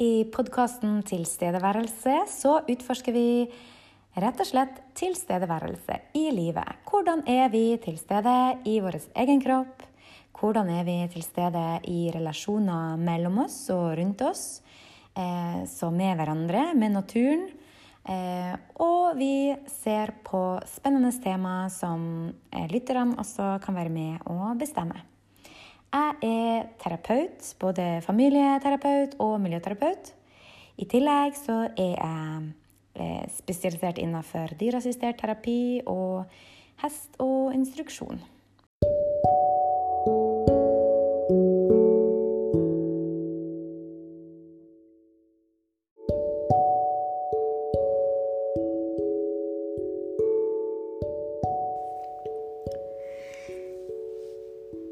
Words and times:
I 0.00 0.24
podkasten 0.32 1.02
Tilstedeværelse 1.04 2.22
så 2.32 2.54
utforsker 2.72 3.12
vi 3.12 3.24
rett 4.16 4.38
og 4.40 4.48
slett 4.48 4.78
tilstedeværelse 4.96 5.98
i 6.16 6.30
livet. 6.32 6.78
Hvordan 6.88 7.20
er 7.28 7.50
vi 7.52 7.74
til 7.84 7.98
stede 8.00 8.32
i 8.64 8.78
vår 8.80 8.96
egen 9.20 9.42
kropp? 9.44 9.84
Hvordan 10.40 10.70
er 10.72 10.86
vi 10.88 10.96
til 11.12 11.26
stede 11.26 11.64
i 11.92 12.08
relasjoner 12.14 12.96
mellom 12.96 13.42
oss 13.44 13.58
og 13.76 13.90
rundt 14.00 14.24
oss? 14.24 14.62
Eh, 15.12 15.68
så 15.68 15.92
med 15.92 16.16
hverandre, 16.16 16.70
med 16.72 16.96
naturen. 16.96 17.44
Eh, 18.08 18.56
og 18.80 19.20
vi 19.20 19.52
ser 19.68 20.16
på 20.24 20.62
spennende 20.64 21.12
temaer 21.20 21.68
som 21.68 22.32
lytterne 22.72 23.20
også 23.20 23.58
kan 23.60 23.76
være 23.76 23.92
med 23.92 24.24
å 24.32 24.54
bestemme. 24.56 25.04
Jeg 25.90 26.14
er 26.22 26.66
terapeut, 26.78 27.54
både 27.58 27.84
familieterapeut 28.04 29.16
og 29.18 29.40
miljøterapeut. 29.42 30.12
I 30.78 30.86
tillegg 30.86 31.34
så 31.34 31.56
er 31.74 31.96
jeg 31.96 32.44
eh, 32.94 33.24
spesialisert 33.34 33.98
innenfor 33.98 34.54
dyreassistert 34.60 35.18
terapi 35.18 35.80
og 35.90 36.30
hest 36.84 37.18
og 37.18 37.50
instruksjon. 37.56 38.22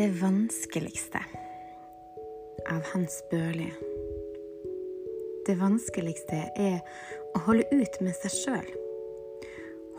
Det 0.00 0.08
vanskeligste 0.08 1.18
av 2.70 2.82
Hans 2.92 3.24
Børli 3.30 3.66
Det 5.46 5.56
vanskeligste 5.60 6.38
er 6.56 6.78
å 7.36 7.42
holde 7.44 7.66
ut 7.68 7.98
med 8.00 8.16
seg 8.16 8.32
sjøl. 8.32 8.70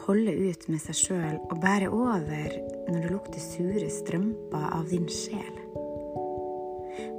Holde 0.08 0.34
ut 0.34 0.66
med 0.74 0.82
seg 0.82 0.98
sjøl 0.98 1.38
og 1.44 1.54
bære 1.62 1.92
over 1.94 2.58
når 2.88 2.98
det 2.98 3.12
lukter 3.12 3.46
sure 3.46 3.92
strømper 3.94 4.66
av 4.80 4.90
din 4.90 5.06
sjel. 5.06 5.54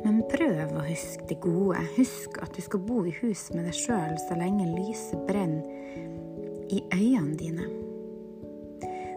Men 0.02 0.18
prøv 0.34 0.74
å 0.74 0.82
huske 0.88 1.28
det 1.30 1.38
gode. 1.46 1.86
Husk 2.00 2.42
at 2.42 2.58
du 2.58 2.66
skal 2.66 2.82
bo 2.90 3.04
i 3.06 3.14
hus 3.20 3.46
med 3.54 3.70
deg 3.70 3.78
sjøl 3.78 4.18
så 4.26 4.42
lenge 4.42 4.66
lyset 4.74 5.22
brenner 5.30 6.66
i 6.66 6.82
øynene 6.90 7.38
dine. 7.38 7.70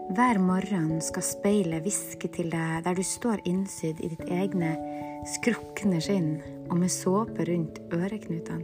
Hver 0.05 0.37
morgen 0.37 1.01
skal 1.01 1.23
speilet 1.25 1.81
hviske 1.81 2.29
til 2.29 2.51
deg 2.53 2.83
der 2.85 2.93
du 2.93 3.01
står 3.01 3.41
innsydd 3.49 4.03
i 4.05 4.09
ditt 4.11 4.27
egne 4.29 4.75
skrukne 5.25 5.97
skinn 5.97 6.35
og 6.69 6.77
med 6.77 6.93
såpe 6.93 7.47
rundt 7.49 7.79
øreknutene. 7.89 8.61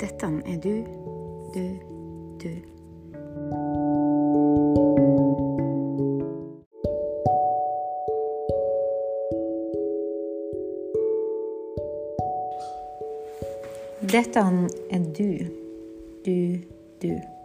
Dette 0.00 0.30
er 0.48 0.56
du, 0.64 0.80
du, 1.52 1.66
du. 2.40 2.54
Dette 14.08 14.48
er 14.90 15.06
du, 15.20 15.30
du, 16.24 16.58
du. 17.04 17.41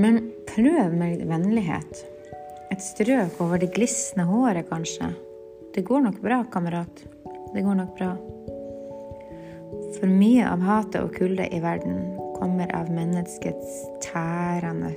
Men 0.00 0.20
prøv 0.48 0.94
med 0.96 1.18
litt 1.18 1.28
vennlighet. 1.28 2.04
Et 2.72 2.80
strøk 2.80 3.40
over 3.42 3.60
det 3.60 3.72
glisne 3.74 4.24
håret, 4.24 4.68
kanskje. 4.70 5.10
Det 5.74 5.84
går 5.84 6.06
nok 6.06 6.20
bra, 6.24 6.40
kamerat. 6.52 7.02
Det 7.52 7.64
går 7.66 7.76
nok 7.82 7.92
bra. 7.98 8.14
For 9.98 10.08
mye 10.08 10.46
av 10.48 10.62
hatet 10.64 11.02
og 11.02 11.12
kulde 11.18 11.44
i 11.52 11.60
verden 11.60 12.14
kommer 12.38 12.70
av 12.72 12.88
menneskets 12.94 13.82
tærende 14.06 14.94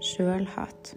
sjølhat. 0.00 0.94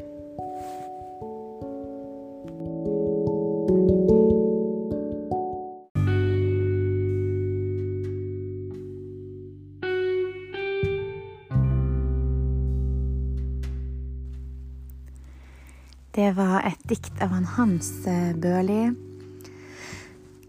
Det 16.17 16.31
var 16.33 16.63
et 16.65 16.79
dikt 16.89 17.19
av 17.21 17.29
han 17.29 17.43
Hans 17.45 17.91
eh, 18.09 18.31
Børli. 18.33 18.89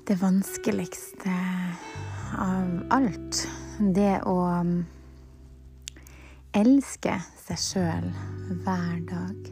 Det 0.08 0.14
vanskeligste 0.16 1.32
av 2.40 2.70
alt. 2.96 3.42
Det 3.76 4.14
å 4.24 4.36
mm, 4.64 4.78
elske 6.56 7.18
seg 7.42 7.60
sjøl 7.60 8.06
hver 8.62 8.94
dag. 9.10 9.50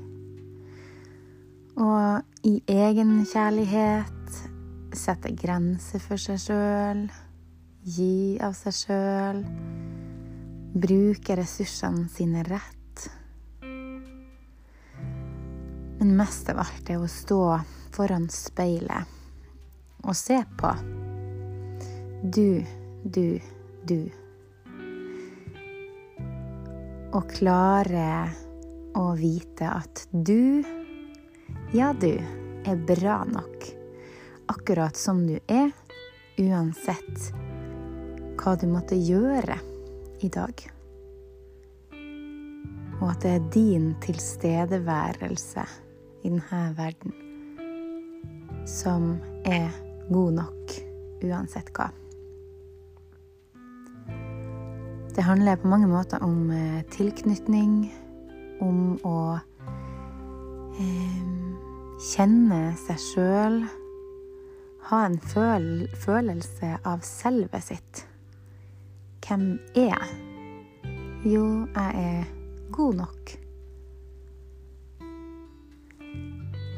Og 1.85 2.49
i 2.49 2.55
egenkjærlighet 2.65 4.41
sette 4.97 5.35
grenser 5.37 6.01
for 6.01 6.17
seg 6.17 6.41
sjøl. 6.47 7.05
Gi 7.85 8.41
av 8.41 8.57
seg 8.57 8.79
sjøl. 8.81 9.45
Bruke 10.81 11.37
ressursene 11.43 12.09
sine 12.17 12.49
rett 12.49 12.76
Men 15.99 16.17
mest 16.17 16.49
av 16.53 16.59
alt 16.61 16.91
er 16.91 17.01
å 17.01 17.09
stå 17.09 17.43
foran 17.97 18.29
speilet 18.33 19.17
og 20.07 20.17
se 20.17 20.39
på. 20.59 20.73
Du, 22.23 22.65
du, 23.03 23.41
du. 23.89 24.01
Og 27.17 27.31
klare 27.33 28.11
å 28.97 29.07
vite 29.17 29.71
at 29.71 30.05
du, 30.13 30.63
ja, 31.73 31.93
du, 31.97 32.13
er 32.67 32.87
bra 32.87 33.23
nok. 33.29 33.67
Akkurat 34.53 34.97
som 34.99 35.25
du 35.27 35.39
er, 35.47 35.73
uansett 36.39 37.31
hva 38.37 38.55
du 38.61 38.67
måtte 38.71 38.99
gjøre 39.01 39.57
i 40.23 40.31
dag. 40.33 40.61
Og 43.01 43.09
at 43.11 43.25
det 43.25 43.33
er 43.33 43.51
din 43.53 43.91
tilstedeværelse 44.05 45.67
i 46.27 46.33
denne 46.35 46.75
verden 46.77 47.15
som 48.67 49.15
er 49.47 49.71
god 50.11 50.33
nok 50.41 50.75
uansett 51.23 51.71
hva. 51.77 51.87
Det 55.15 55.25
handler 55.25 55.57
på 55.57 55.71
mange 55.71 55.89
måter 55.89 56.21
om 56.23 56.51
eh, 56.53 56.83
tilknytning, 56.93 57.87
om 58.61 58.99
å 59.07 59.39
eh, 60.77 61.23
kjenne 62.11 62.61
seg 62.83 63.01
sjøl, 63.01 63.63
ha 64.91 65.01
en 65.07 65.17
føl 65.33 65.87
følelse 66.05 66.75
av 66.85 67.07
selve 67.07 67.63
sitt. 67.65 68.05
Hvem 69.25 69.49
er 69.79 69.91
jeg? 69.95 70.21
Jo, 71.27 71.47
jeg 71.73 72.05
er 72.05 72.29
god 72.77 73.01
nok. 73.01 73.37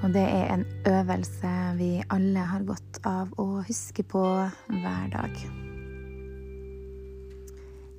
Og 0.08 0.14
det 0.14 0.24
er 0.24 0.46
en 0.54 0.62
øvelse 0.88 1.48
vi 1.76 1.88
alle 2.08 2.40
har 2.40 2.62
godt 2.64 2.96
av 3.04 3.34
å 3.36 3.58
huske 3.60 4.00
på 4.08 4.22
hver 4.72 5.10
dag. 5.12 5.34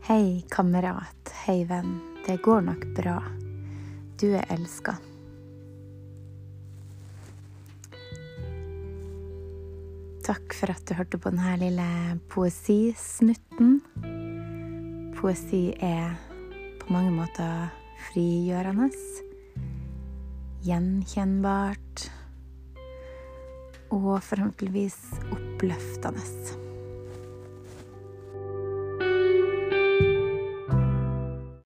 Hei, 0.07 0.41
kamerat. 0.49 1.29
Hei, 1.43 1.59
venn. 1.69 1.99
Det 2.25 2.39
går 2.41 2.65
nok 2.65 2.87
bra. 2.97 3.19
Du 4.17 4.25
er 4.31 4.49
elska. 4.57 4.95
Takk 10.25 10.57
for 10.57 10.73
at 10.73 10.81
du 10.89 10.97
hørte 10.97 11.21
på 11.21 11.29
denne 11.29 11.59
lille 11.61 11.89
poesisnutten. 12.33 13.83
Poesi 15.21 15.67
er 15.77 16.17
på 16.81 16.89
mange 16.89 17.13
måter 17.21 17.69
frigjørende 18.09 18.89
gjenkjennbart 20.65 21.88
og 23.89 24.23
forhåpentligvis 24.23 24.97
oppløftende. 25.33 26.68